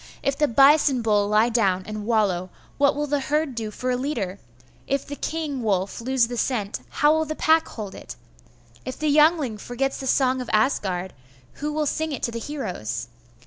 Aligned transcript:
If 0.23 0.35
the 0.35 0.47
bison 0.47 1.03
bull 1.03 1.27
lie 1.27 1.49
down 1.49 1.83
and 1.85 2.07
wallow, 2.07 2.49
what 2.79 2.95
will 2.95 3.05
the 3.05 3.19
herd 3.19 3.53
do 3.53 3.69
for 3.69 3.91
a 3.91 3.95
leader? 3.95 4.39
If 4.87 5.05
the 5.05 5.15
king 5.15 5.61
wolf 5.61 6.01
lose 6.01 6.25
the 6.27 6.37
scent, 6.37 6.79
how 6.89 7.13
will 7.13 7.25
the 7.25 7.35
pack 7.35 7.67
hold 7.67 7.93
it? 7.93 8.15
If 8.83 8.97
the 8.97 9.15
Yngling 9.15 9.59
forgets 9.59 9.99
the 9.99 10.07
song 10.07 10.41
of 10.41 10.49
Asgard, 10.51 11.13
who 11.61 11.71
will 11.71 11.85
sing 11.85 12.11
it 12.13 12.23
to 12.23 12.31
the 12.31 12.39
heroes? 12.39 13.09